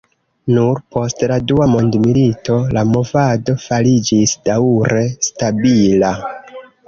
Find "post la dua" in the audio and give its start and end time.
0.93-1.67